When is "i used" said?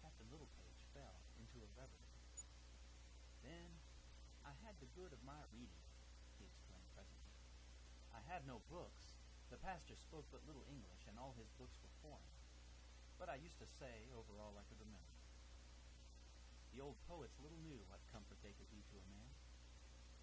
13.28-13.58